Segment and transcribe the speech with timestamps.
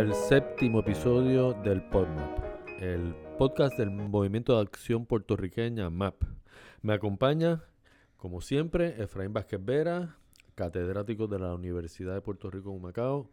[0.00, 2.38] Al séptimo episodio del PodMap,
[2.80, 6.22] el podcast del Movimiento de Acción Puertorriqueña MAP.
[6.80, 7.64] Me acompaña,
[8.16, 10.16] como siempre, Efraín Vázquez Vera,
[10.54, 13.30] catedrático de la Universidad de Puerto Rico en Macao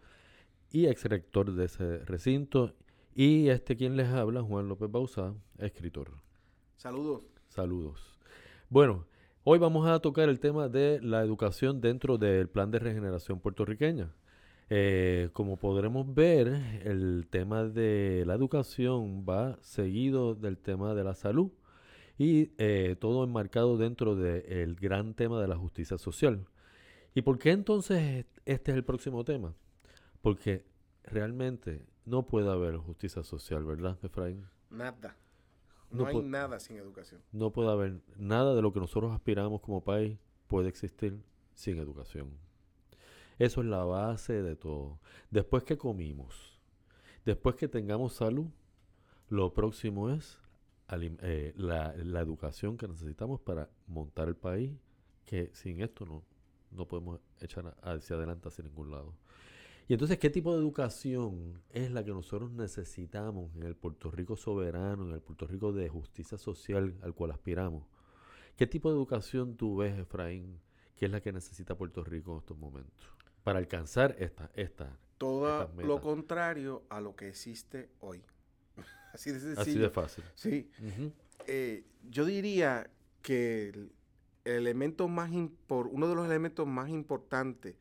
[0.69, 2.73] y ex rector de ese recinto.
[3.15, 6.11] Y este quien les habla, Juan López Bauzá, escritor.
[6.75, 7.21] Saludos.
[7.47, 8.19] Saludos.
[8.67, 9.05] Bueno,
[9.45, 14.11] hoy vamos a tocar el tema de la educación dentro del plan de regeneración puertorriqueña.
[14.69, 16.47] Eh, como podremos ver,
[16.83, 21.51] el tema de la educación va seguido del tema de la salud
[22.17, 26.45] y eh, todo enmarcado dentro del gran tema de la justicia social.
[27.13, 29.55] ¿Y por qué entonces este es el próximo tema?
[30.21, 30.65] Porque
[31.03, 34.45] realmente no puede haber justicia social, ¿verdad, Efraín?
[34.69, 35.15] Nada.
[35.89, 37.21] No, No hay nada sin educación.
[37.31, 41.23] No puede haber nada de lo que nosotros aspiramos como país puede existir
[41.53, 42.46] sin educación.
[43.39, 44.99] Eso es la base de todo.
[45.29, 46.59] Después que comimos,
[47.25, 48.47] después que tengamos salud,
[49.29, 50.39] lo próximo es
[50.89, 54.71] eh, la, educación que necesitamos para montar el país,
[55.25, 56.23] que sin esto no,
[56.71, 59.13] no podemos echar hacia adelante hacia ningún lado.
[59.89, 64.35] Y entonces, ¿qué tipo de educación es la que nosotros necesitamos en el Puerto Rico
[64.35, 67.83] soberano, en el Puerto Rico de justicia social al cual aspiramos?
[68.57, 70.59] ¿Qué tipo de educación tú ves, Efraín,
[70.95, 73.16] que es la que necesita Puerto Rico en estos momentos?
[73.47, 78.21] Para alcanzar esta, esta, Todo Estas lo contrario a lo que existe hoy.
[79.13, 79.61] Así de sencillo.
[79.61, 80.23] así de fácil.
[80.35, 80.69] Sí.
[81.47, 82.89] Eh, yo diría
[83.21, 83.93] que el,
[84.43, 87.77] el elemento más impor- uno de los elementos más importantes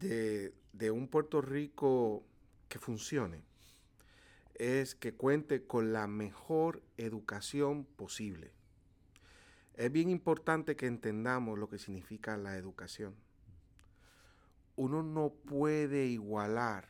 [0.00, 2.24] de, de un Puerto Rico
[2.70, 3.42] que funcione
[4.54, 8.52] es que cuente con la mejor educación posible.
[9.74, 13.14] Es bien importante que entendamos lo que significa la educación.
[14.78, 16.88] Uno no puede igualar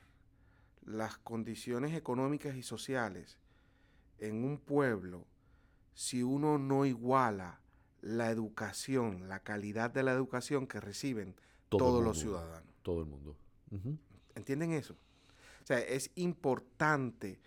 [0.84, 3.38] las condiciones económicas y sociales
[4.18, 5.24] en un pueblo
[5.94, 7.60] si uno no iguala
[8.02, 11.34] la educación, la calidad de la educación que reciben
[11.70, 12.74] Todo todos los ciudadanos.
[12.82, 13.34] Todo el mundo.
[14.34, 14.92] ¿Entienden eso?
[15.62, 17.40] O sea, es importante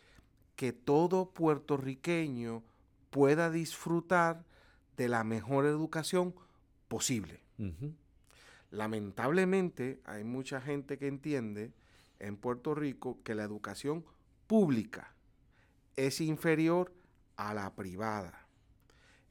[0.55, 2.63] que todo puertorriqueño
[3.11, 4.43] pueda disfrutar
[4.97, 6.33] de la mejor educación
[6.87, 7.43] posible.
[8.71, 11.71] Lamentablemente, hay mucha gente que entiende
[12.19, 14.05] en Puerto Rico que la educación
[14.47, 15.13] pública
[15.95, 16.93] es inferior
[17.35, 18.47] a la privada.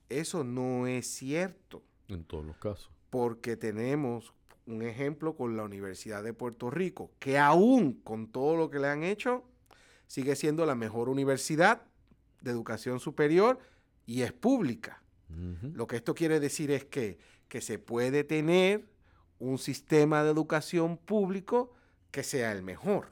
[0.08, 2.90] Eso no es cierto, En todos los casos.
[3.10, 4.34] porque tenemos
[4.66, 8.88] un ejemplo con la Universidad de Puerto Rico, que aún con todo lo que le
[8.88, 9.44] han hecho,
[10.06, 11.82] sigue siendo la mejor universidad
[12.40, 13.58] de educación superior
[14.06, 15.02] y es pública.
[15.74, 17.18] Lo que esto quiere decir es que,
[17.48, 18.89] que se puede tener
[19.40, 21.72] un sistema de educación público
[22.12, 23.06] que sea el mejor.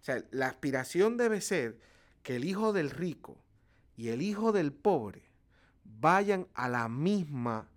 [0.00, 1.78] O sea, la aspiración debe ser
[2.22, 3.38] que el hijo del rico
[3.96, 5.22] y el hijo del pobre
[5.84, 7.68] vayan a la misma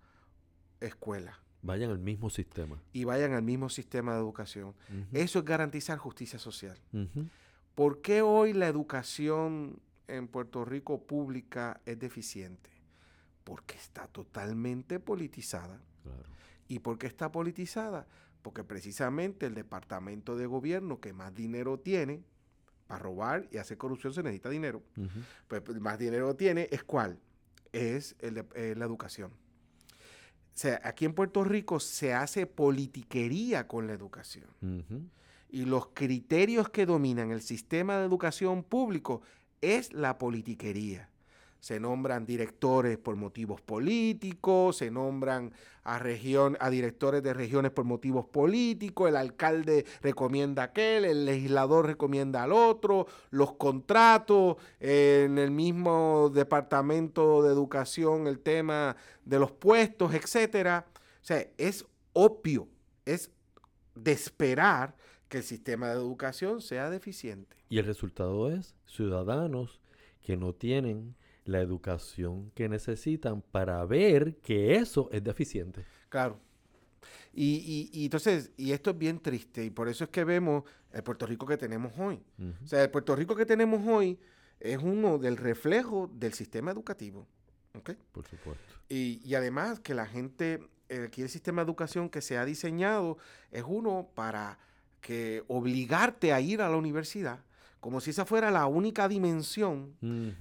[0.80, 2.80] escuela Vayan al mismo sistema.
[2.92, 4.74] y vayan al mismo sistema de educación.
[5.12, 6.78] Eso es garantizar justicia social.
[7.74, 12.70] ¿Por qué hoy la educación en Puerto Rico pública es deficiente?
[13.44, 15.80] Porque está totalmente politizada.
[16.02, 16.24] Claro.
[16.70, 18.06] ¿Y por qué está politizada?
[18.42, 22.22] Porque precisamente el departamento de gobierno que más dinero tiene
[22.86, 24.80] para robar y hacer corrupción se necesita dinero.
[25.48, 27.18] Pues pues, más dinero tiene es cuál?
[27.72, 29.32] Es el de- eh, la educación.
[29.32, 34.46] O sea, aquí en Puerto Rico se hace politiquería con la educación
[35.50, 39.22] y los criterios que dominan el sistema de educación público
[39.60, 41.09] es la politiquería.
[41.60, 45.52] Se nombran directores por motivos políticos, se nombran
[45.84, 52.42] a, a directores de regiones por motivos políticos, el alcalde recomienda aquel, el legislador recomienda
[52.42, 60.14] al otro, los contratos, en el mismo departamento de educación, el tema de los puestos,
[60.14, 60.86] etcétera.
[60.96, 62.68] O sea, es obvio,
[63.04, 63.30] es
[63.94, 64.94] de esperar
[65.28, 67.56] que el sistema de educación sea deficiente.
[67.68, 69.80] Y el resultado es ciudadanos
[70.20, 71.14] que no tienen
[71.44, 75.84] la educación que necesitan para ver que eso es deficiente.
[76.08, 76.38] Claro.
[77.32, 80.64] Y, y- y entonces, y esto es bien triste, y por eso es que vemos
[80.92, 82.20] el Puerto Rico que tenemos hoy.
[82.64, 84.18] O sea, el Puerto Rico que tenemos hoy
[84.58, 87.26] es uno del reflejo del sistema educativo.
[87.74, 87.90] ¿ok?
[88.12, 88.62] Por supuesto.
[88.88, 92.44] Y, y además que la gente, eh, aquí el sistema de educación que se ha
[92.44, 93.16] diseñado
[93.52, 94.58] es uno para
[95.00, 97.44] que obligarte a ir a la universidad,
[97.80, 99.94] como si esa fuera la única dimensión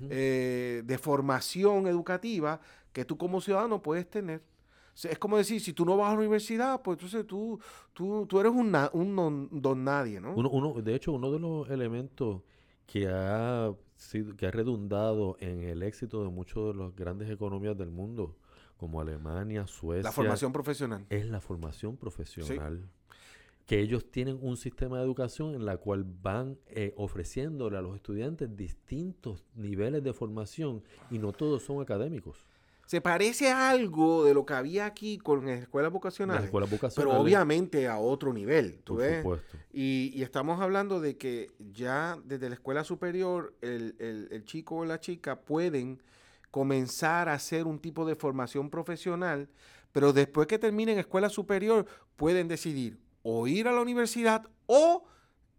[0.10, 2.60] eh, de formación educativa
[2.94, 4.40] que tú como ciudadano puedes tener.
[4.94, 7.60] O sea, es como decir, si tú no vas a la universidad, pues entonces tú,
[7.94, 10.34] tú, tú eres un, na- un non- don nadie, ¿no?
[10.36, 12.42] Uno, uno- de hecho, uno de los elementos
[12.86, 17.78] que ha sido, que ha redundado en el éxito de muchas de las grandes economías
[17.78, 18.36] del mundo,
[18.76, 21.06] como Alemania, Suecia, la formación profesional.
[21.10, 22.90] es la formación profesional.
[23.69, 27.95] Que ellos tienen un sistema de educación en la cual van eh, ofreciéndole a los
[27.95, 32.48] estudiantes distintos niveles de formación y no todos son académicos.
[32.88, 36.68] Se parece a algo de lo que había aquí con las escuelas Las vocacionales, escuelas
[36.69, 39.18] pero vocacionales, obviamente a otro nivel, ¿tú por ves?
[39.21, 39.57] supuesto.
[39.71, 44.77] Y, y estamos hablando de que ya desde la escuela superior el, el- el chico
[44.77, 46.01] o la chica pueden
[46.50, 49.48] comenzar a hacer un tipo de formación profesional,
[49.92, 51.86] pero después que terminen escuela superior
[52.16, 55.06] pueden decidir o ir a la universidad o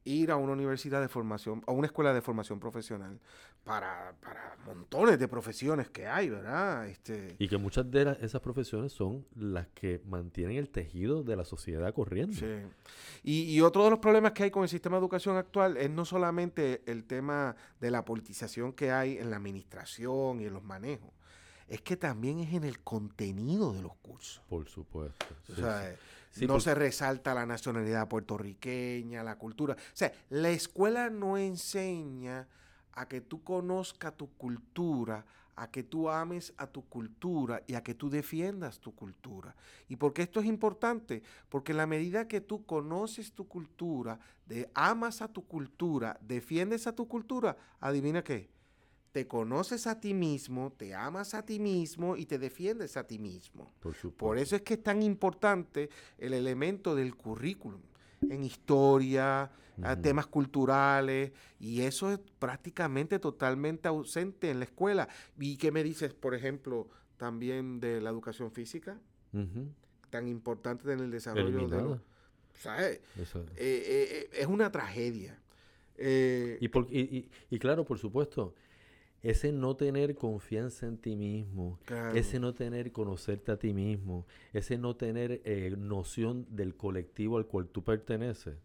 [0.04, 3.20] ir a una universidad de formación, a una escuela de formación profesional
[3.64, 6.88] para, para montones de profesiones que hay, ¿verdad?
[6.88, 11.36] Este, Y que muchas de las- esas profesiones son las que mantienen el tejido de
[11.36, 12.34] la sociedad corriendo.
[12.34, 12.46] Sí.
[13.22, 15.90] Y, y otro de los problemas que hay con el sistema de educación actual es
[15.90, 20.64] no solamente el tema de la politización que hay en la administración y en los
[20.64, 21.10] manejos,
[21.68, 24.42] es que también es en el contenido de los cursos.
[24.48, 25.26] Por supuesto.
[25.50, 25.96] O sí, sea, sí.
[26.30, 29.74] Sí, no se resalta la nacionalidad puertorriqueña, la cultura.
[29.74, 32.46] O sea, la escuela no enseña
[32.92, 35.24] a que tú conozcas tu cultura,
[35.56, 39.54] a que tú ames a tu cultura y a que tú defiendas tu cultura.
[39.88, 41.22] ¿Y por qué esto es importante?
[41.48, 46.86] Porque en la medida que tú conoces tu cultura, de, amas a tu cultura, defiendes
[46.86, 48.48] a tu cultura, adivina qué.
[49.12, 53.18] Te conoces a ti mismo, te amas a ti mismo y te defiendes a ti
[53.18, 53.72] mismo.
[54.16, 57.80] Por eso es que es tan importante el elemento del currículum
[58.22, 59.50] en historia,
[60.02, 65.08] temas culturales, y eso es prácticamente totalmente ausente en la escuela.
[65.38, 69.00] ¿Y qué me dices, por ejemplo, también de la educación física?
[70.10, 71.82] Tan importante en el desarrollo de Eliminada.
[71.82, 72.00] los...
[72.60, 73.00] ¿sabes?
[73.16, 73.24] Eh,
[73.56, 75.40] eh, eh, es una tragedia.
[75.96, 78.54] Eh, Y, por- y- y- y claro, por supuesto,
[79.22, 84.26] ese no tener confianza en ti mismo, claro, ese no tener conocerte a ti mismo,
[84.52, 88.56] ese no tener eh, noción del colectivo al cual tú perteneces,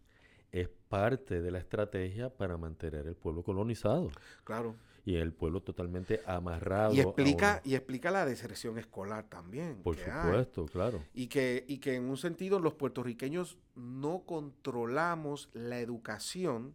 [0.52, 4.10] es parte de la estrategia para mantener el pueblo colonizado
[4.44, 4.76] claro.
[5.04, 6.94] y el pueblo totalmente amarrado.
[6.94, 9.82] Y explica, y explica la deserción escolar también.
[9.82, 10.04] Por hay.
[10.04, 11.02] supuesto, claro.
[11.12, 16.74] Y que, y que en un sentido los puertorriqueños no controlamos la educación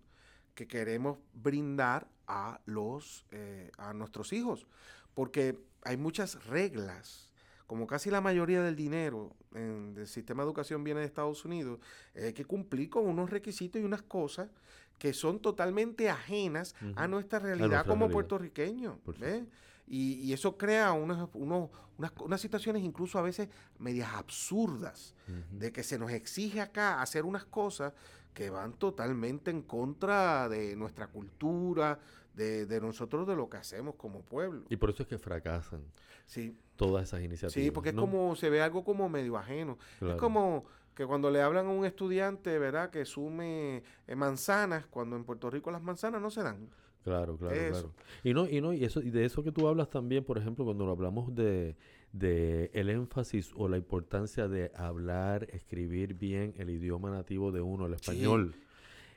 [0.53, 4.65] que queremos brindar a los eh, a nuestros hijos.
[5.13, 7.27] Porque hay muchas reglas.
[7.67, 11.79] Como casi la mayoría del dinero en el sistema de educación viene de Estados Unidos,
[12.15, 14.49] eh, hay que cumplir con unos requisitos y unas cosas
[14.97, 18.13] que son totalmente ajenas a nuestra realidad nuestra como realidad.
[18.13, 18.97] puertorriqueños.
[18.99, 19.43] Por ¿ves?
[19.87, 23.47] Y, y eso crea unos, unos- unas, unas situaciones incluso a veces
[23.79, 25.15] medias absurdas,
[25.51, 27.93] de que se nos exige acá hacer unas cosas
[28.33, 31.99] que van totalmente en contra de nuestra cultura,
[32.33, 34.63] de, de nosotros, de lo que hacemos como pueblo.
[34.69, 35.81] Y por eso es que fracasan
[36.25, 37.53] Sí, todas esas iniciativas.
[37.53, 39.77] sí porque es como, se ve algo como medio ajeno.
[39.99, 40.13] Claro.
[40.15, 42.89] Es como que cuando le hablan a un estudiante, ¿verdad?
[42.89, 46.69] Que sume eh, manzanas, cuando en Puerto Rico las manzanas no se dan.
[47.03, 47.91] Claro, claro, Eso.
[47.91, 47.93] claro.
[48.23, 50.63] Y no, y no, y eso, y de eso que tú hablas también, por ejemplo,
[50.65, 51.75] cuando hablamos de,
[52.13, 57.87] de el énfasis o la importancia de hablar, escribir bien el idioma nativo de uno,
[57.87, 58.01] el Sí.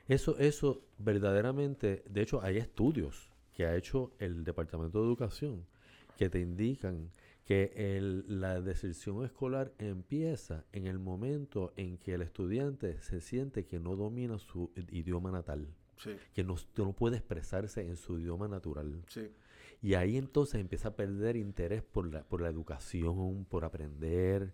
[0.07, 5.65] Eso, eso verdaderamente, de hecho, hay estudios que ha hecho el Departamento de Educación
[6.17, 7.09] que te indican
[7.45, 13.65] que el- la deserción escolar empieza en el momento en que el estudiante se siente
[13.65, 18.47] que no domina su idioma natal Sí, que no, no puede expresarse en su idioma
[18.47, 19.01] natural.
[19.07, 19.31] sí.
[19.81, 24.51] Y ahí entonces empieza a perder interés por la, por la educación, por aprender,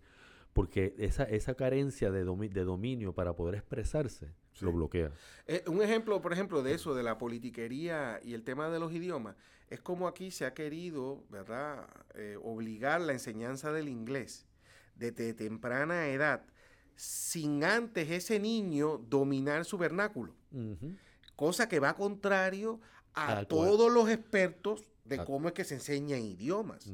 [0.53, 4.65] porque esa, esa carencia de, domi- de dominio para poder expresarse Sí.
[4.65, 5.11] lo bloquea.
[5.47, 8.91] Eh, un ejemplo, por ejemplo, de eso, de la politiquería y el tema de los
[8.91, 9.37] idiomas,
[9.69, 14.45] es como aquí se ha querido, ¿verdad?, Eh, obligar la enseñanza del inglés
[14.95, 16.43] desde temprana edad,
[16.95, 20.35] sin antes ese niño dominar su vernáculo,
[21.37, 22.81] cosa que va contrario
[23.13, 26.91] a Al cual- todos los expertos de cómo es que se enseñan idiomas.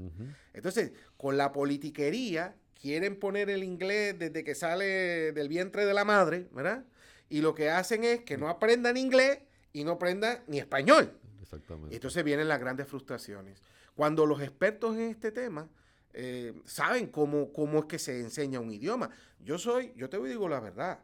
[0.53, 6.05] Entonces, con la politiquería, quieren poner el inglés desde que sale del vientre de la
[6.05, 6.85] madre, ¿verdad?
[7.29, 9.39] Y lo que hacen es que no aprendan inglés
[9.73, 11.11] y no aprendan ni español.
[11.41, 11.93] Exactamente.
[11.93, 13.61] Y entonces vienen las grandes frustraciones.
[13.95, 15.67] Cuando los expertos en este tema
[16.13, 19.09] eh, saben cómo, cómo es que se enseña un idioma.
[19.39, 20.99] Yo soy, yo te digo la verdad,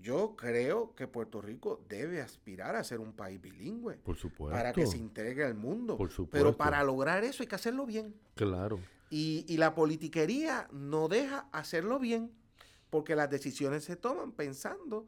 [0.00, 4.56] yo creo que Puerto Rico debe aspirar a ser un país bilingüe por supuesto.
[4.56, 5.96] para que se integre al mundo.
[5.96, 6.56] Por Pero supuesto.
[6.56, 8.14] para lograr eso hay que hacerlo bien.
[8.34, 8.80] Claro.
[9.14, 12.32] Y, y la politiquería no deja hacerlo bien,
[12.88, 15.06] porque las decisiones se toman pensando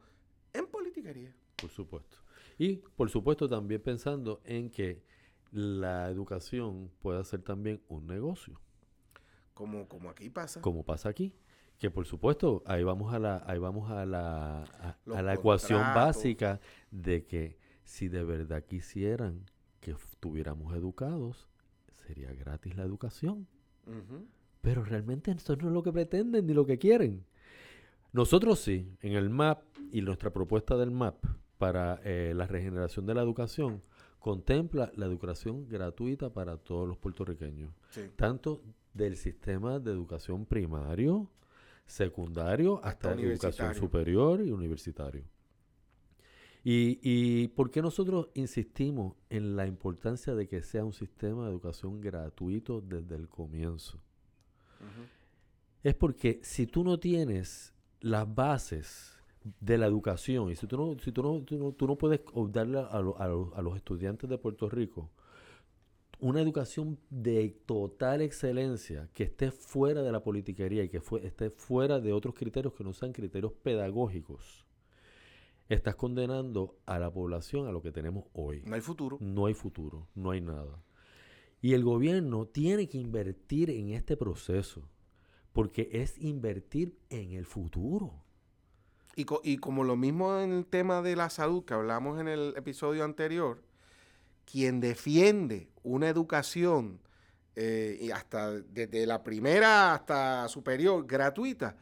[0.53, 1.35] en politiquería.
[1.59, 2.17] Por supuesto.
[2.59, 5.01] Y por supuesto también pensando en que
[5.51, 8.61] la educación puede ser también un negocio.
[9.55, 10.61] Como, como aquí pasa.
[10.61, 11.33] Como pasa aquí.
[11.79, 15.81] Que por supuesto, ahí vamos a la, ahí vamos a la, a, a la ecuación
[15.81, 21.47] básica de que si de verdad quisieran que estuviéramos educados,
[22.05, 23.47] sería gratis la educación.
[24.61, 27.23] Pero realmente eso no es lo que pretenden ni lo que quieren.
[28.13, 29.61] Nosotros sí, en el MAP
[29.91, 31.23] y nuestra propuesta del MAP
[31.57, 33.81] para eh, la regeneración de la educación
[34.19, 38.01] contempla la educación gratuita para todos los puertorriqueños, Sí.
[38.15, 38.61] tanto
[38.93, 41.29] del sistema de educación primario,
[41.85, 45.23] secundario, Hasta hasta, educación superior y universitario.
[46.67, 51.51] Y, y por qué nosotros insistimos en la importancia de que sea un sistema de
[51.51, 53.99] educación gratuito desde el comienzo?
[55.83, 59.13] Es porque si tú no tienes las bases
[59.59, 62.21] de la educación y si tú no, si tú no, tú no, tú no puedes
[62.51, 65.11] darle a, lo- a lo- a los estudiantes de Puerto Rico
[66.19, 71.49] una educación de total excelencia que esté fuera de la politiquería y que fue, esté
[71.51, 74.64] fuera de otros criterios que no sean criterios pedagógicos,
[75.69, 79.17] estás condenando a la población a lo que tenemos hoy No hay futuro.
[79.19, 80.81] no hay futuro, no hay nada.
[81.61, 84.87] Y el gobierno tiene que invertir en este proceso,
[85.53, 88.21] porque es invertir en el futuro.
[89.15, 92.27] Y, co- y como lo mismo en el tema de la salud que hablamos en
[92.27, 93.63] el episodio anterior,
[94.45, 96.99] quien defiende una educación
[97.55, 101.77] eh, y hasta desde la primera hasta superior gratuita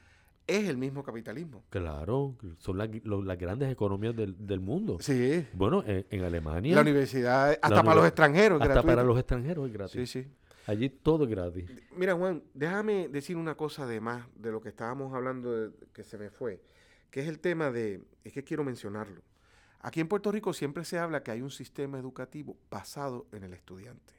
[0.48, 1.64] es el mismo capitalismo.
[1.70, 4.98] Claro, son las, lo- las grandes economías del, del mundo.
[5.00, 5.46] Sí.
[5.54, 9.68] Bueno, en, en Alemania, La universidad, hasta La para los extranjeros, hasta para los extranjeros
[9.68, 10.10] es gratis.
[10.10, 10.28] Sí, sí.
[10.66, 11.70] Allí todo es gratis.
[11.98, 16.18] Mira, Juan, déjame decir una cosa además de lo que estábamos hablando de- que se
[16.18, 16.62] me fue,
[17.12, 19.22] que es el tema de, es que quiero mencionarlo.
[19.80, 23.54] Aquí en Puerto Rico siempre se habla que hay un sistema educativo basado en el
[23.54, 24.14] estudiante.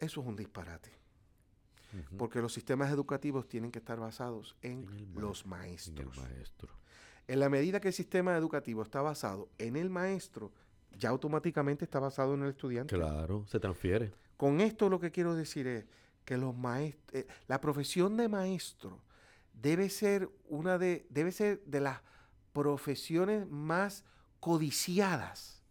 [0.00, 0.90] Eso es un disparate,
[2.16, 5.50] Porque los sistemas educativos tienen que estar basados en, En el ma- los En el
[5.50, 6.16] maestros.
[6.18, 6.68] maestro.
[7.28, 10.52] En la medida que el sistema educativo está basado en el maestro,
[10.98, 12.94] ya automáticamente está basado en el estudiante.
[12.96, 14.12] Claro, se transfiere.
[14.36, 15.84] Con esto lo que quiero decir es
[16.24, 19.00] que los maestros, la profesión de maestro
[19.52, 22.00] debe ser una de, debe ser de las
[22.52, 24.04] profesiones más
[24.40, 25.62] codiciadas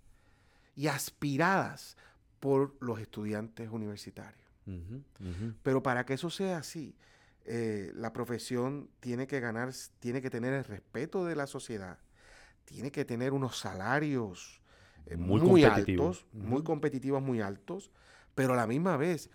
[0.75, 1.97] y aspiradas
[2.39, 4.48] por los estudiantes universitarios.
[5.63, 6.95] Pero para que eso sea así,
[7.45, 11.97] eh, la profesión tiene que ganar, tiene que tener el respeto de la sociedad,
[12.65, 14.61] tiene que tener unos salarios
[15.07, 17.91] eh, Muy altos, muy competitivos, muy altos,
[18.35, 19.29] pero a la misma vez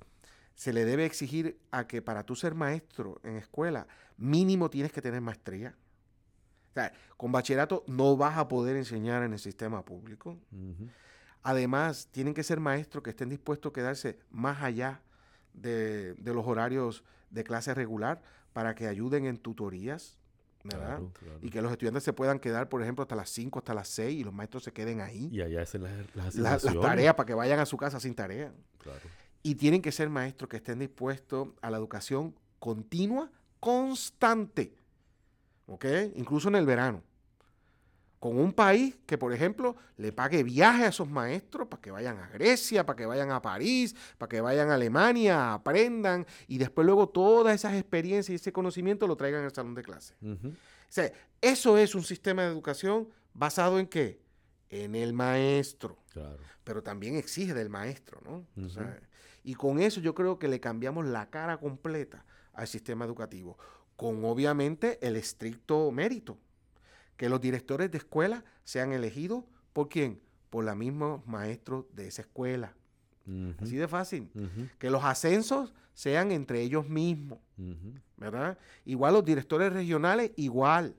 [0.54, 5.02] se le debe exigir a que para tú ser maestro en escuela, mínimo tienes que
[5.02, 5.74] tener maestría.
[6.70, 10.38] O sea, con bachillerato no vas a poder enseñar en el sistema público.
[11.42, 15.02] Además, tienen que ser maestros que estén dispuestos a quedarse más allá
[15.54, 20.18] de, de los horarios de clase regular para que ayuden en tutorías,
[20.62, 20.98] ¿verdad?
[20.98, 21.38] Claro, claro.
[21.42, 24.20] Y que los estudiantes se puedan quedar, por ejemplo, hasta las 5, hasta las 6
[24.20, 25.28] y los maestros se queden ahí.
[25.32, 28.14] Y allá hacen las, las La- las tareas para que vayan a su casa sin
[28.14, 28.52] tarea.
[28.78, 29.00] Claro.
[29.42, 33.30] Y tienen que ser maestros que estén dispuestos a la educación continua,
[33.60, 34.74] constante.
[35.66, 35.84] ¿Ok?
[36.14, 37.02] Incluso en el verano.
[38.24, 42.16] Con un país que, por ejemplo, le pague viaje a esos maestros para que vayan
[42.16, 46.86] a Grecia, para que vayan a París, para que vayan a Alemania, aprendan y después
[46.86, 50.14] luego todas esas experiencias y ese conocimiento lo traigan al salón de clase.
[50.22, 50.48] Ujú.
[50.48, 50.54] O
[50.88, 51.12] sea,
[51.42, 54.22] eso es un sistema de educación basado en qué?
[54.70, 56.38] En el maestro Claro.
[56.64, 58.36] pero también exige del maestro, ¿no?
[58.56, 58.70] O Ujú.
[58.70, 59.02] sea,
[59.42, 63.58] y con eso yo creo que le cambiamos la cara completa al sistema educativo,
[63.96, 66.38] con obviamente el estricto mérito,
[67.16, 70.20] que los directores de escuela sean elegidos por quién?
[70.50, 72.74] Por los mismos maestros de esa escuela.
[73.60, 74.28] Así de fácil.
[74.78, 77.38] Que los ascensos sean entre ellos mismos.
[78.16, 78.58] ¿verdad?
[78.84, 80.94] Igual los directores regionales, igual.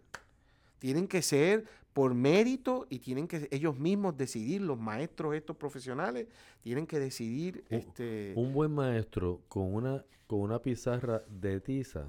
[0.80, 6.28] Tienen que ser por mérito y tienen que ellos mismos decidir, los maestros estos profesionales,
[6.62, 12.06] tienen que decidir Un- este, Un buen maestro con una, con una pizarra de tiza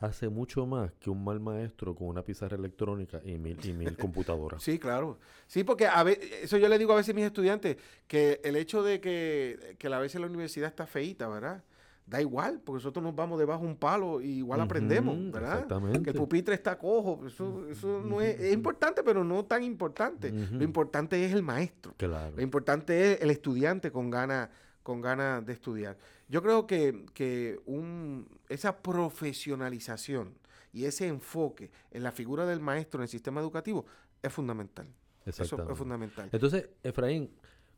[0.00, 3.96] hace mucho más que un mal maestro con una pizarra electrónica y mil, y mil
[3.96, 4.62] computadoras.
[4.62, 5.18] Sí, claro.
[5.46, 7.76] Sí, porque a ve- eso yo le digo a veces a mis estudiantes,
[8.06, 11.62] que el hecho de que, que a veces la universidad está feíta, ¿verdad?
[12.06, 15.52] Da igual, porque nosotros nos vamos debajo de un palo y igual aprendemos, ¿verdad?
[15.54, 16.02] exactamente.
[16.02, 20.32] Que el pupitre está cojo, eso, eso no es, es importante, pero no tan importante.
[20.32, 21.94] Lo importante es el maestro.
[21.96, 22.34] Claro.
[22.34, 24.48] Lo importante es el estudiante con ganas
[24.82, 25.96] con ganas de estudiar.
[26.30, 30.38] Yo creo que, que un, esa profesionalización
[30.72, 33.84] y ese enfoque en la figura del maestro en el sistema educativo
[34.22, 34.86] es fundamental.
[35.26, 36.28] Eso es fundamental.
[36.30, 37.30] Entonces, Efraín,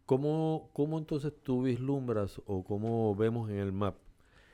[0.04, 3.96] ¿cómo, ¿cómo entonces tú vislumbras o cómo vemos en el MAP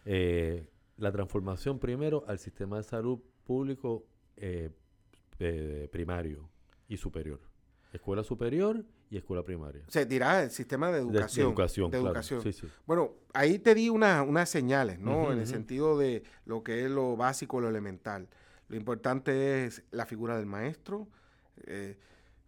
[0.05, 4.71] eh, la transformación primero al sistema de salud público eh,
[5.41, 6.49] eh, primario
[6.87, 7.41] y superior?
[7.93, 9.83] Escuela superior y escuela primaria.
[9.89, 11.47] Se dirá el sistema de educación.
[11.47, 12.43] De, educación, de educación.
[12.87, 15.33] Bueno, ahí te di unas señales, ¿no?
[15.33, 18.29] en el sentido de lo que es lo básico, lo elemental.
[18.69, 21.09] Lo importante es la figura del maestro.
[21.65, 21.99] Eh,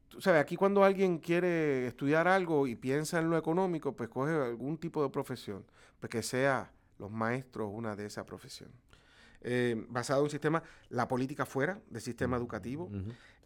[0.08, 4.32] tú sabes, aquí cuando alguien quiere estudiar algo y piensa en lo económico, pues coge
[4.32, 5.64] algún tipo de profesión,
[5.98, 8.70] pues que sea los maestros una de esa profesión.
[9.42, 12.90] Eh, basado en un sistema, la política fuera del sistema educativo,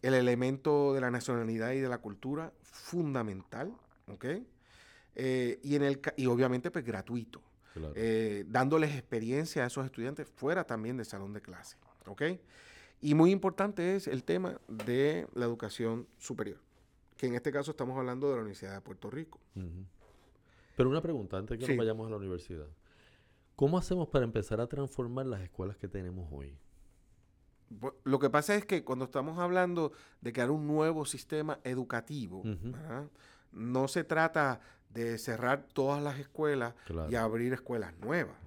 [0.01, 3.73] el elemento de la nacionalidad y de la cultura fundamental,
[4.07, 4.25] ¿ok?
[5.15, 7.41] Eh, y, en el, y obviamente pues gratuito,
[7.95, 12.23] eh, dándoles experiencia a esos estudiantes fuera también del salón de clase, ¿ok?
[13.01, 16.59] Y muy importante es el tema de la educación superior,
[17.15, 19.39] que en este caso estamos hablando de la Universidad de Puerto Rico.
[20.75, 22.67] Pero una pregunta, antes de que nos vayamos a la universidad.
[23.55, 26.57] ¿Cómo hacemos para empezar a transformar las escuelas que tenemos hoy?
[28.03, 32.43] Lo que pasa es que cuando estamos hablando de crear un nuevo sistema educativo,
[33.51, 34.59] no se trata
[34.95, 36.73] de cerrar todas las escuelas
[37.09, 38.37] y abrir escuelas nuevas.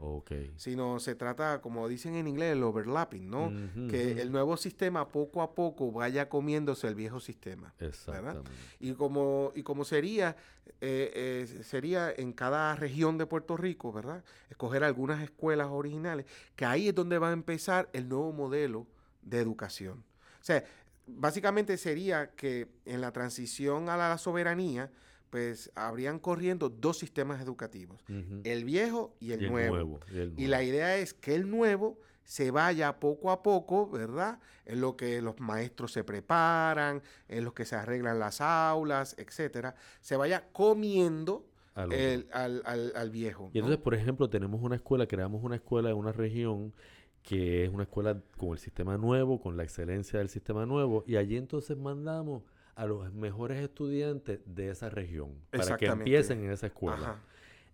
[0.57, 3.53] Sino se trata, como dicen en inglés, el overlapping, ¿no?
[3.89, 7.75] que el nuevo sistema poco a poco vaya comiéndose el viejo sistema.
[7.79, 8.51] Exactamente.
[8.81, 10.37] Y como, y como sería,
[10.81, 14.25] eh, eh, sería en cada región de Puerto Rico, ¿verdad?
[14.49, 16.25] Escoger algunas escuelas originales,
[16.57, 18.87] que ahí es donde va a empezar el nuevo modelo
[19.21, 20.03] de educación.
[20.41, 20.65] O sea,
[21.07, 24.91] básicamente sería que en la transición a la soberanía,
[25.31, 28.03] pues habrían corriendo dos sistemas educativos,
[28.45, 30.01] el viejo y el, nuevo.
[30.37, 34.39] y, la idea es que el nuevo se vaya poco a poco, ¿verdad?
[34.67, 39.75] En lo que los maestros se preparan, en lo que se arreglan las aulas, etcétera,
[40.01, 42.63] se vaya comiendo al,
[42.95, 43.51] al, viejo.
[43.55, 46.75] Y entonces, por ejemplo, tenemos una escuela, creamos una escuela en una región
[47.23, 51.17] que es una escuela con el sistema nuevo, con la excelencia del sistema nuevo, y
[51.17, 52.43] allí entonces mandamos
[52.79, 57.17] a los mejores estudiantes de esa región para que empiecen en esa escuela.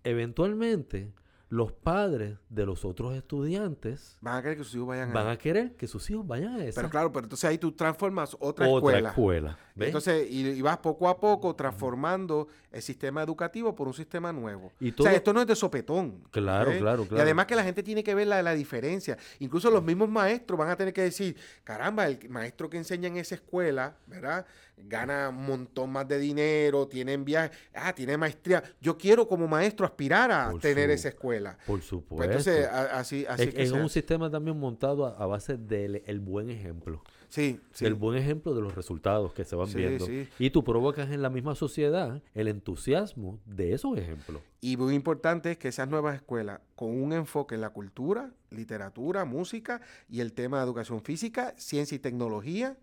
[0.03, 1.13] Eventualmente,
[1.51, 5.29] los padres de los otros estudiantes van a querer que sus hijos vayan a van
[5.29, 6.81] a querer que sus hijos vayan a esa.
[6.81, 9.59] Pero claro, pero entonces ahí tú transformas otra, otra escuela.
[9.77, 14.73] Entonces, y, vas poco a poco transformando el sistema educativo por un sistema nuevo.
[14.97, 16.23] o sea, esto no es de sopetón.
[16.31, 17.19] Claro, claro, claro.
[17.19, 19.19] Y además que la gente tiene que ver la, la diferencia.
[19.39, 23.19] Incluso los mismos maestros van a tener que decir, caramba, el maestro que enseña en
[23.19, 24.47] esa escuela, ¿verdad?
[24.77, 28.63] Gana un montón más de dinero, tiene viajes, ah, tiene maestría.
[28.81, 31.57] Yo quiero como maestro aspirar a tener esa escuela.
[31.67, 32.25] Por pues supuesto.
[32.25, 37.03] entonces, así, así es, es un sistema también montado a, base del el buen ejemplo.
[37.29, 37.85] Sí, sí.
[37.85, 40.07] El buen ejemplo de los resultados que se van viendo.
[40.39, 44.41] Y tú provocas en la misma sociedad el entusiasmo de esos ejemplos.
[44.61, 49.25] Y muy importante es que esas nuevas escuelas, con un enfoque en la cultura, literatura,
[49.25, 52.77] música y el tema de educación física, ciencia y tecnología,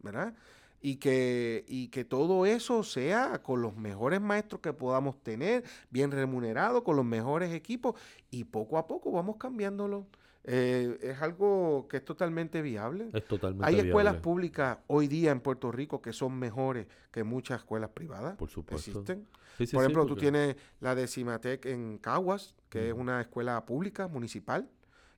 [0.00, 0.34] ¿verdad?
[0.82, 6.10] Y que, y que todo eso sea con los mejores maestros que podamos tener, bien
[6.10, 7.96] remunerados, con los mejores equipos,
[8.30, 10.06] y poco a poco vamos cambiándolo.
[10.44, 13.10] Eh, es algo que es totalmente viable.
[13.12, 17.60] Es totalmente Hay escuelas públicas hoy día en Puerto Rico que son mejores que muchas
[17.60, 18.36] escuelas privadas.
[18.36, 18.90] Por supuesto.
[18.90, 19.26] Existen.
[19.72, 24.70] Por ejemplo, tú tienes la Decimatec en Caguas, que es una escuela pública municipal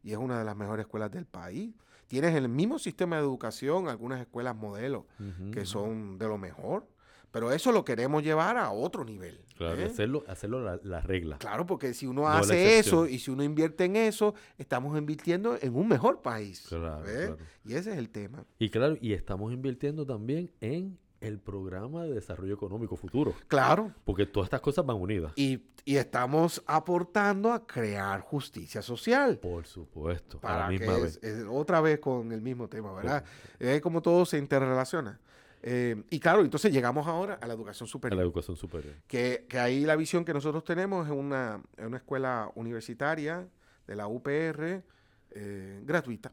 [0.03, 1.72] y es una de las mejores escuelas del país.
[2.09, 5.05] Tienes el mismo sistema de educación, algunas escuelas modelos
[5.53, 6.87] que son de lo mejor.
[7.33, 9.41] Pero eso lo queremos llevar a otro nivel.
[9.57, 9.87] Claro, ¿eh?
[9.87, 11.38] hacerlo, hacerlo la, regla.
[11.38, 15.75] Claro, porque si uno hace eso y si uno invierte en eso, estamos invirtiendo en
[15.75, 16.67] un mejor país.
[16.69, 18.45] Claro, claro, Y ese es el tema.
[18.59, 23.35] Y claro, y estamos invirtiendo también en el programa de desarrollo económico futuro.
[23.49, 23.93] Claro.
[24.05, 25.33] Porque todas estas cosas van unidas.
[25.37, 29.39] Y, estamos aportando a crear justicia social.
[29.39, 30.39] Por supuesto.
[30.39, 31.21] Para la misma vez.
[31.51, 33.25] otra vez con el mismo tema, ¿verdad?
[33.59, 35.19] Es como todo se interrelaciona.
[35.65, 38.19] Eh, y claro, entonces llegamos ahora a la educación superior.
[38.19, 38.95] A la educación superior.
[39.07, 43.49] Que, que ahí la visión que nosotros tenemos es una, una escuela universitaria
[43.87, 44.83] de la UPR
[45.31, 46.33] eh, gratuita.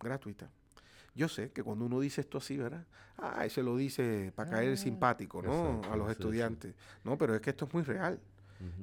[0.00, 0.50] Gratuita.
[1.16, 2.84] Yo sé que cuando uno dice esto así, ¿verdad?
[3.16, 5.80] Ah, se lo dice para caer ah, simpático, ¿no?
[5.90, 6.74] a los estudiantes.
[7.04, 8.20] No, pero es que esto es muy real.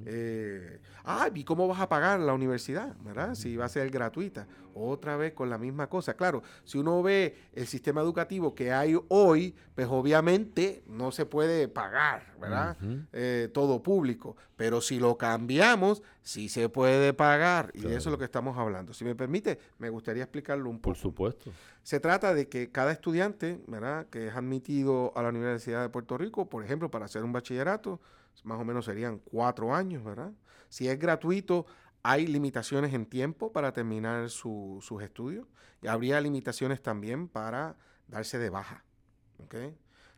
[0.05, 2.95] Eh, ah, ¿y cómo vas a pagar la universidad?
[3.03, 3.35] ¿Verdad?
[3.35, 4.47] Si va a ser gratuita.
[4.75, 6.15] Otra vez con la misma cosa.
[6.15, 11.67] Claro, si uno ve el sistema educativo que hay hoy, pues obviamente no se puede
[11.67, 12.75] pagar, ¿verdad?
[13.11, 14.35] Eh, todo público.
[14.55, 17.71] Pero si lo cambiamos, sí se puede pagar.
[17.75, 18.93] Y de eso es lo que estamos hablando.
[18.93, 20.93] Si me permite, me gustaría explicarlo un poco.
[20.93, 21.51] Por supuesto.
[21.83, 24.07] Se trata de que cada estudiante, ¿verdad?
[24.07, 27.99] Que es admitido a la Universidad de Puerto Rico, por ejemplo, para hacer un bachillerato,
[28.43, 30.31] más o menos serían cuatro años, ¿verdad?
[30.69, 31.65] Si es gratuito,
[32.01, 35.47] hay limitaciones en tiempo para terminar sus estudios
[35.81, 38.83] y habría limitaciones también para darse de baja.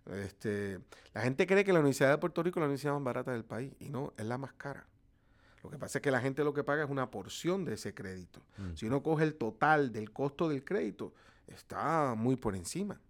[0.06, 0.80] Este,
[1.14, 3.44] la gente cree que la Universidad de Puerto Rico es la universidad más barata del
[3.44, 4.88] país y no, es la más cara.
[5.64, 7.96] Lo que pasa es que la gente lo que paga es una porción de ese
[7.96, 8.40] crédito.
[8.76, 11.14] Si uno coge el total del costo del crédito,
[11.48, 13.02] está muy por encima.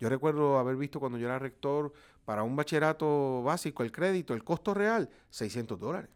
[0.00, 1.92] Yo recuerdo haber visto cuando yo era rector
[2.24, 6.10] para un bachillerato básico, el crédito, el costo real, 600 dólares.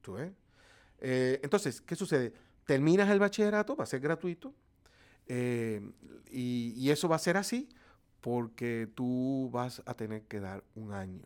[0.00, 0.32] ¿Tú ves?
[0.98, 2.34] Eh, entonces, ¿qué sucede?
[2.66, 4.54] Terminas el bachillerato, va a ser gratuito,
[5.26, 5.80] eh,
[6.30, 7.68] y, eso va a ser así
[8.20, 11.24] porque tú vas a tener que dar un año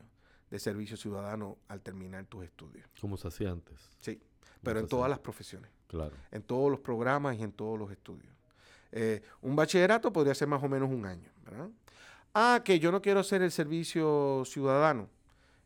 [0.50, 2.88] de servicio ciudadano al terminar tus estudios.
[3.00, 3.76] Como se hacía antes.
[4.00, 4.20] Sí,
[4.62, 5.70] pero en todas las profesiones.
[5.86, 6.16] Claro.
[6.30, 8.32] En todos los programas y en todos los estudios.
[8.92, 11.68] Eh, un bachillerato podría ser más o menos un año, ¿verdad?
[12.40, 15.08] Ah, que yo no quiero hacer el servicio ciudadano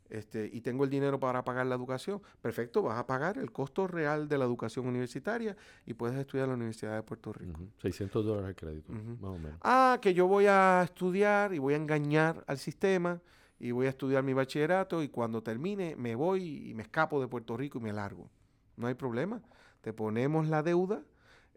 [0.09, 2.23] este, y tengo el dinero para pagar la educación.
[2.41, 5.55] Perfecto, vas a pagar el costo real de la educación universitaria
[5.85, 7.61] y puedes estudiar en la Universidad de Puerto Rico.
[7.83, 9.59] 600 dólares de crédito, más o menos.
[9.61, 13.21] Ah, que yo voy a estudiar y voy a engañar al sistema
[13.59, 17.29] y voy a estudiar mi bachillerato y cuando termine me voy y me escapo de
[17.29, 18.31] Puerto Rico y me largo.
[18.79, 19.43] No hay problema.
[19.83, 21.03] Te ponemos la deuda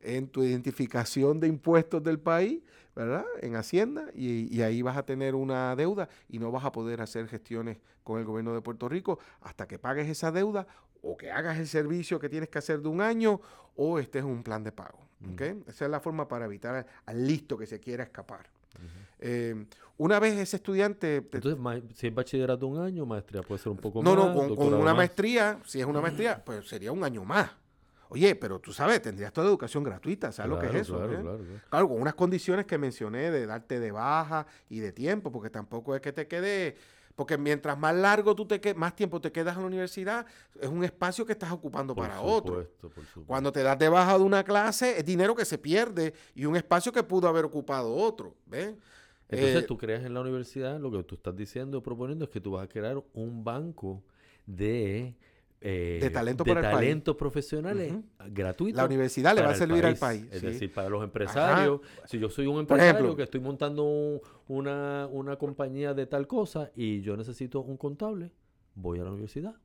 [0.06, 2.62] en tu identificación de impuestos del país,
[2.96, 3.26] ¿verdad?
[3.42, 7.28] En Hacienda, y, ahí vas a tener una deuda y no vas a poder hacer
[7.28, 10.68] gestiones con el gobierno de Puerto Rico hasta que pagues esa deuda
[11.02, 13.42] o que hagas el servicio que tienes que hacer de un año
[13.76, 15.00] o estés en un plan de pago.
[15.68, 18.48] Esa es la forma para evitar al listo que se quiera escapar.
[19.20, 19.66] Eh,
[19.98, 21.18] una vez ese estudiante...
[21.18, 24.14] Entonces, si es bachillerato un año, maestría puede ser un poco más.
[24.14, 27.50] No, no, con una maestría, si es una maestría, pues sería un año más.
[28.10, 30.98] Oye, pero tú sabes, tendrías toda educación gratuita, ¿sabes lo que es eso?
[30.98, 31.22] Claro, eh?
[31.22, 31.40] claro,
[31.70, 31.88] claro.
[31.90, 36.02] con unas condiciones que mencioné de darte de baja y de tiempo, porque tampoco es
[36.02, 36.76] que te quede,
[37.16, 40.26] porque mientras más largo tú te quedes, más tiempo te quedas en la universidad,
[40.60, 42.68] es un espacio que estás ocupando para otro.
[43.26, 46.56] Cuando te das de baja de una clase, es dinero que se pierde y un
[46.56, 48.76] espacio que pudo haber ocupado otro, ¿ves?
[49.28, 52.40] Entonces eh, tú creas en la universidad, lo que tú estás diciendo, proponiendo es que
[52.40, 54.04] tú vas a crear un banco
[54.46, 55.16] de
[55.68, 57.92] eh, de talento talentos profesionales
[58.30, 58.78] gratuitos.
[58.78, 60.28] La universidad le va a servir al país.
[60.32, 61.82] Es decir, para los empresarios.
[62.06, 67.18] Si yo soy un empresario que estoy montando una, compañía de tal cosa y yo
[67.18, 68.32] necesito un contable,
[68.76, 69.56] voy a la universidad.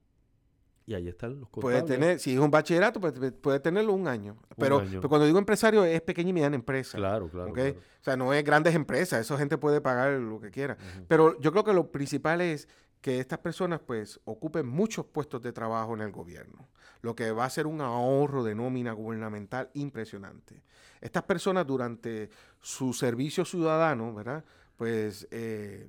[0.86, 1.82] Y ahí están los contables.
[1.82, 4.38] Puede tener, si es un bachillerato, pues, puede, tenerlo un año.
[4.56, 6.96] Pero, cuando digo empresario es pequeña y mediana empresa.
[6.96, 10.78] Claro, claro, O sea, no es grandes empresas, esa gente puede pagar lo que quiera.
[11.06, 12.68] Pero yo creo que lo principal es
[13.00, 16.68] que estas personas pues ocupen muchos puestos de trabajo en el gobierno,
[17.02, 20.62] lo que va a ser un ahorro de nómina gubernamental impresionante.
[21.00, 22.28] Estas personas durante
[22.60, 24.44] su servicio ciudadano, ¿verdad?
[24.76, 25.88] Pues eh,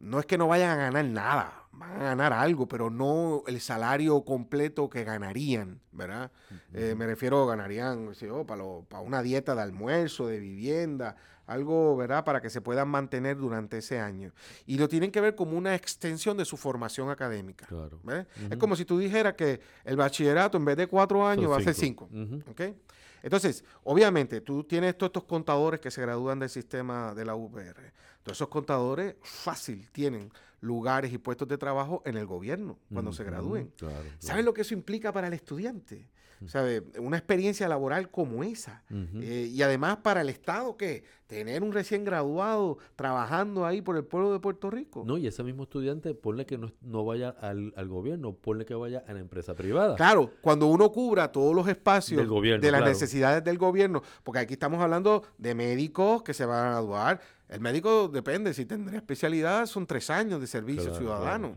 [0.00, 3.60] no es que no vayan a ganar nada, van a ganar algo, pero no el
[3.60, 6.32] salario completo que ganarían, ¿verdad?
[6.72, 8.10] Eh, me refiero, ganarían,
[8.46, 11.16] para, para una dieta de almuerzo, de vivienda,
[11.50, 14.32] algo, ¿verdad?, para que se puedan mantener durante ese año.
[14.66, 17.66] Y lo tienen que ver como una extensión de su formación académica.
[17.66, 18.00] Claro.
[18.50, 21.62] Es como si tú dijeras que el bachillerato en vez de cuatro años va a
[21.62, 22.08] ser cinco.
[23.22, 27.92] Entonces, obviamente, tú tienes todos estos contadores que se gradúan del sistema de la UPR.
[28.22, 33.24] Todos esos contadores fácil tienen lugares y puestos de trabajo en el gobierno cuando se
[33.24, 33.72] gradúen.
[34.18, 36.08] ¿Sabes lo que eso implica para el estudiante?
[36.46, 36.82] ¿Sabe?
[36.98, 38.82] Una experiencia laboral como esa.
[38.90, 44.04] Eh, y además para el Estado, que tener un recién graduado trabajando ahí por el
[44.04, 45.04] pueblo de Puerto Rico.
[45.06, 49.12] No, y ese mismo estudiante, ponle que no, vaya al, gobierno, ponle que vaya a
[49.12, 49.96] la empresa privada.
[49.96, 52.26] Claro, cuando uno cubra todos los espacios
[52.60, 56.70] de las necesidades del gobierno, porque aquí estamos hablando de médicos que se van a
[56.70, 57.20] graduar.
[57.48, 61.52] El médico depende, si tendría especialidad, son tres años de servicio ciudadano.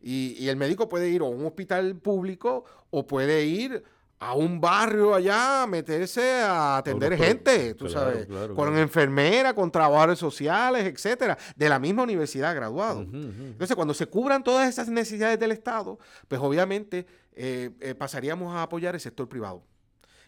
[0.00, 3.82] y, y el médico puede ir a un hospital público o puede ir
[4.20, 10.84] a un barrio allá, meterse a atender gente, tú sabes, con enfermera, con trabajadores sociales,
[10.84, 13.00] etcétera, de la misma universidad graduado.
[13.00, 18.62] Entonces, cuando se cubran todas esas necesidades del Estado, pues obviamente eh, eh, pasaríamos a
[18.62, 19.62] apoyar el sector privado.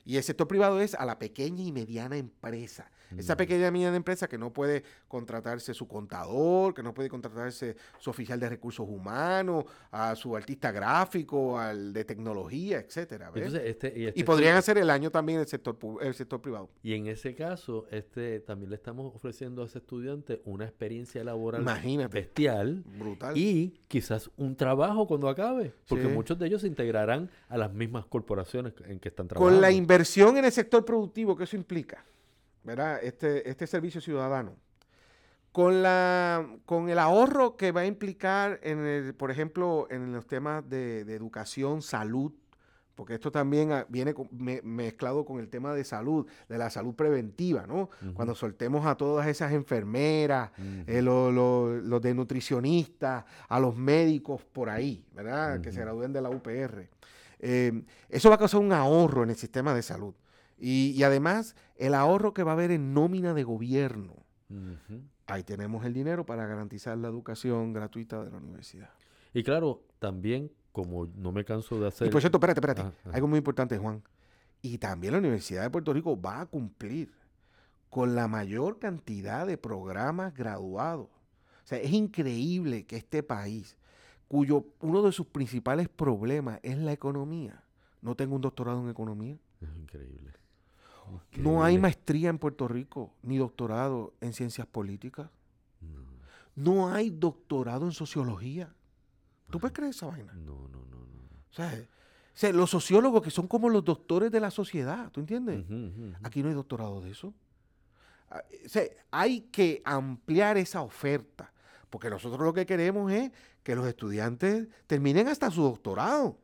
[0.06, 2.90] Y el sector privado es a la pequeña y mediana empresa.
[3.18, 8.10] Esa pequeña mediana empresa que no puede contratarse su contador, que no puede contratarse su
[8.10, 13.30] oficial de recursos humanos, a su artista gráfico, al de tecnología, etcétera.
[13.34, 16.68] Entonces, este, y, este y podrían hacer el año también el sector, el sector privado.
[16.82, 21.62] y en ese caso, este también le estamos ofreciendo a ese estudiante una experiencia laboral
[21.62, 22.20] Imagínate.
[22.20, 23.36] bestial Brutal.
[23.36, 26.10] y quizás un trabajo cuando acabe, porque Sí.
[26.12, 29.54] muchos de ellos se integrarán a las mismas corporaciones en que están trabajando.
[29.54, 32.04] Con la inversión en el sector productivo que eso implica,
[32.64, 33.00] ¿verdad?
[33.02, 34.56] Este, este servicio ciudadano.
[35.52, 40.26] Con, la, con el ahorro que va a implicar, en el, por ejemplo, en los
[40.26, 42.32] temas de, de educación, salud,
[42.94, 44.14] porque esto también ah, viene
[44.62, 47.90] mezclado con el tema de salud, de la salud preventiva, ¿no?
[48.14, 50.84] Cuando soltemos a todas esas enfermeras, ujú.
[50.90, 55.60] eh, lo- lo- los de nutricionistas, a los médicos por ahí, ¿verdad?
[55.60, 56.88] Que se gradúen de la UPR.
[57.40, 60.14] Eh, eso va a causar un ahorro en el sistema de salud.
[60.64, 64.14] Y, y además, el ahorro que va a haber en nómina de gobierno.
[65.26, 68.90] Ahí tenemos el dinero para garantizar la educación gratuita de la universidad.
[69.34, 72.06] Y claro, también, como no me canso de hacer...
[72.06, 72.82] Y por cierto, espérate, espérate.
[72.82, 73.16] Ajá, ajá.
[73.16, 74.04] Algo muy importante, Juan.
[74.60, 77.12] Y también la Universidad de Puerto Rico va a cumplir
[77.90, 81.08] con la mayor cantidad de programas graduados.
[81.08, 83.76] O sea, es increíble que este país,
[84.28, 87.64] cuyo uno de sus principales problemas es la economía,
[88.00, 89.36] no tenga un doctorado en economía.
[89.60, 90.41] Es increíble.
[91.36, 95.30] No hay maestría en Puerto Rico ni doctorado en ciencias políticas.
[95.80, 96.00] No,
[96.54, 98.74] No hay doctorado en sociología.
[99.50, 100.32] ¿Tú puedes creer esa vaina?
[100.34, 100.96] no, no, no.
[100.96, 101.22] no.
[101.50, 101.72] O sea,
[102.34, 105.64] o sea, los sociólogos que son como los doctores de la sociedad, ¿tú entiendes?
[106.22, 107.34] Aquí no hay doctorado de eso.
[108.30, 111.52] Ah, O sea, hay que ampliar esa oferta,
[111.90, 113.30] porque nosotros lo que queremos es
[113.62, 116.38] que los estudiantes terminen hasta su doctorado.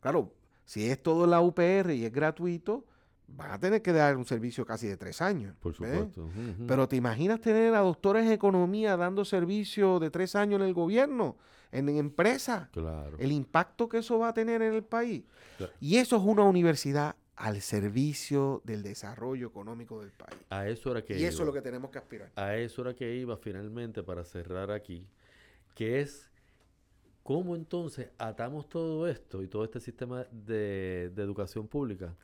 [0.00, 0.32] Claro,
[0.64, 2.86] si es todo en la UPR y es gratuito,
[3.28, 5.54] van a tener que dar un servicio casi de tres años.
[5.60, 6.28] Por supuesto.
[6.66, 10.74] Pero ¿te imaginas tener a doctores en economía dando servicio de tres años en el
[10.74, 11.36] gobierno,
[11.72, 12.68] en, en empresa?
[12.72, 13.16] Claro.
[13.18, 15.24] El impacto que eso va a tener en el país.
[15.58, 15.72] Claro.
[15.80, 20.40] Y eso es una universidad al servicio del desarrollo económico del país.
[20.48, 21.42] A eso era que Y eso iba.
[21.42, 22.30] es lo que tenemos que aspirar.
[22.36, 25.06] A eso era que iba finalmente para cerrar aquí,
[25.74, 26.30] que es
[27.22, 32.14] cómo entonces atamos todo esto y todo este sistema de, de educación pública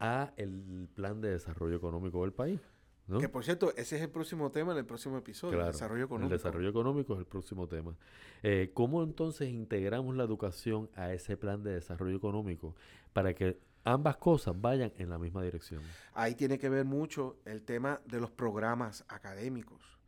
[0.00, 2.60] a el plan de desarrollo económico del país.
[3.06, 3.18] ¿no?
[3.20, 6.04] Que por cierto, ese es el próximo tema en el próximo episodio, Claro, el desarrollo
[6.04, 6.34] económico.
[6.34, 7.96] El desarrollo económico es el próximo tema.
[8.42, 12.74] Eh, ¿Cómo entonces integramos la educación a ese plan de desarrollo económico
[13.12, 15.82] para que ambas cosas vayan en la misma dirección?
[16.14, 19.98] Ahí tiene que ver mucho el tema de los programas académicos.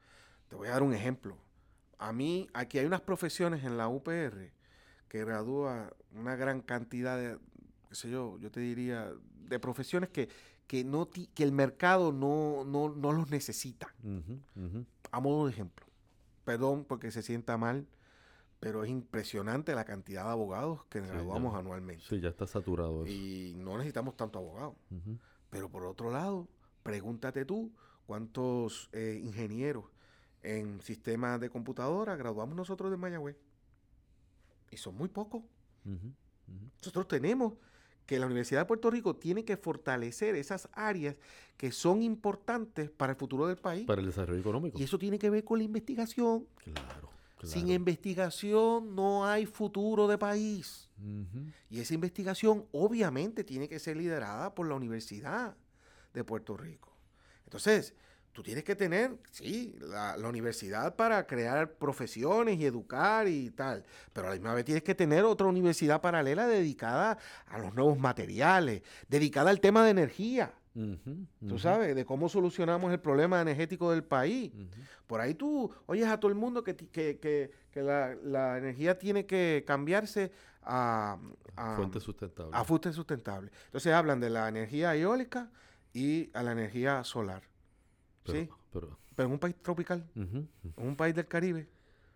[0.48, 1.36] Te voy a dar un ejemplo.
[1.98, 4.52] A mí, aquí hay unas profesiones en la UPR
[5.08, 7.38] que gradúa una gran cantidad de,
[7.88, 9.12] qué sé yo, yo te diría,
[9.48, 10.28] de profesiones que,
[10.66, 13.94] que, no ti- que el mercado no, no, no los necesita.
[14.04, 14.84] Ujú.
[15.10, 15.86] A modo de ejemplo.
[16.44, 17.86] Perdón porque se sienta mal,
[18.60, 21.58] pero es impresionante la cantidad de abogados que Sí, graduamos ya.
[21.60, 22.04] anualmente.
[22.08, 23.12] Sí, ya está saturado eso.
[23.12, 24.76] Y no necesitamos tanto abogado.
[25.50, 26.48] Pero por otro lado,
[26.82, 27.70] pregúntate tú
[28.06, 29.84] cuántos eh, ingenieros
[30.42, 33.36] en sistemas de computadora graduamos nosotros de Mayagüez.
[34.70, 35.42] Y son muy pocos.
[36.76, 37.54] Nosotros tenemos
[38.08, 41.14] que la Universidad de Puerto Rico tiene que fortalecer esas áreas
[41.58, 43.84] que son importantes para el futuro del país.
[43.84, 44.78] Para el desarrollo económico.
[44.78, 46.46] Y eso tiene que ver con la investigación.
[46.64, 47.10] Claro,
[47.42, 50.88] Sin investigación no hay futuro de país.
[51.68, 55.54] Y esa investigación obviamente tiene que ser liderada por la Universidad
[56.14, 56.96] de Puerto Rico.
[57.44, 57.92] Entonces,
[58.38, 63.84] tú tienes que tener, sí, la, la universidad para crear profesiones y educar y tal,
[64.12, 67.98] pero a la misma vez tienes que tener otra universidad paralela dedicada a los nuevos
[67.98, 70.52] materiales, dedicada al tema de energía.
[71.48, 74.52] Tú sabes, de cómo solucionamos el problema energético del país.
[75.08, 78.96] Por ahí tú oyes a todo el mundo que, que, que- que la, la energía
[79.00, 80.30] tiene que cambiarse
[80.62, 81.18] a,
[81.56, 82.50] a, Fuente sustentable.
[82.54, 83.50] a fuentes sustentables.
[83.64, 85.50] Entonces hablan de la energía eólica
[85.92, 87.42] y a la energía solar.
[88.32, 88.48] Pero, ¿sí?
[88.72, 91.68] pero- Pero en un país tropical, en un país del Caribe,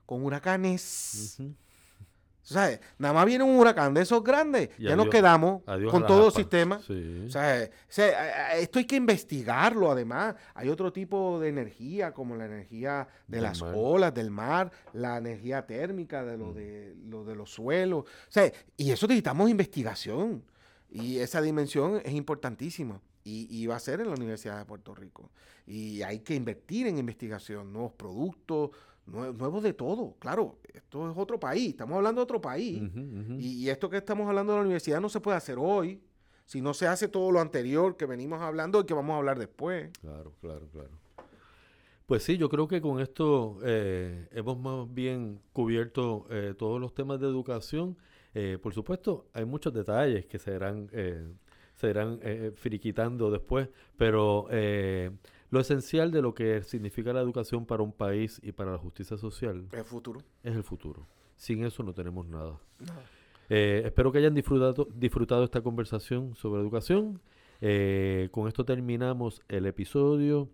[0.07, 1.37] con huracanes.
[1.40, 1.55] ujú.
[2.44, 2.81] ¿Sabes?
[2.98, 6.33] Nada más viene un huracán de esos grandes, Y ya nos quedamos con todo el
[6.33, 6.81] sistema.
[6.85, 7.25] Sí.
[7.27, 10.35] O sea, o sea, esto hay que investigarlo además.
[10.55, 13.75] Hay otro tipo de energía, como la energía de Del las mar.
[13.77, 16.55] olas, del mar, la energía térmica de lo, Mm.
[16.55, 18.07] de, lo de los suelos.
[18.07, 20.42] O sea, y eso necesitamos investigación.
[20.90, 23.01] Y esa dimensión es importantísima.
[23.25, 25.31] Y, y va a ser en la Universidad de Puerto Rico.
[25.67, 28.71] Y hay que invertir en investigación, nuevos productos,
[29.07, 30.17] nue- nuevos de todo.
[30.19, 32.83] Claro, esto es otro país, estamos hablando de otro país.
[33.39, 36.01] Y, y esto que estamos hablando de la universidad no se puede hacer hoy.
[36.45, 39.39] si no se hace todo lo anterior que venimos hablando y que vamos a hablar
[39.39, 39.91] después.
[40.01, 40.91] Claro, claro, claro.
[42.07, 46.93] Pues sí, yo creo que con esto eh, hemos más bien cubierto eh, todos los
[46.93, 47.97] temas de educación.
[48.35, 50.89] Eh, por supuesto, hay muchos detalles que se irán,
[51.83, 52.21] se irán
[52.55, 54.47] firiquitando después, pero
[55.51, 59.18] lo esencial de lo que significa la educación para un país y para la justicia
[59.18, 60.21] social el futuro.
[60.42, 61.07] es el futuro.
[61.37, 62.59] Sin eso no tenemos nada.
[63.49, 67.21] espero que hayan disfrutado, disfrutado esta conversación sobre educación.
[68.31, 70.49] con esto terminamos el episodio.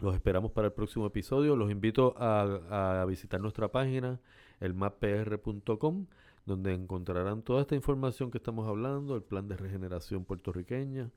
[0.00, 1.56] Los esperamos para el próximo episodio.
[1.56, 4.20] Los invito a, visitar nuestra página,
[4.60, 6.06] elmappr.com,
[6.48, 11.10] donde encontrarán toda esta información que estamos hablando, el plan de regeneración puertorriqueña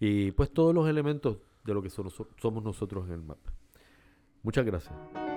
[0.00, 3.38] y pues todos los elementos de lo que somos nosotros en el MAP.
[4.42, 5.31] Muchas gracias.